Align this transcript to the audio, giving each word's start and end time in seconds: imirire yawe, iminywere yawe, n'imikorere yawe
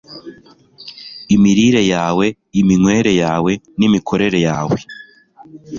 imirire 1.35 1.81
yawe, 1.93 2.25
iminywere 2.59 3.11
yawe, 3.23 3.51
n'imikorere 3.77 4.39
yawe 4.47 4.77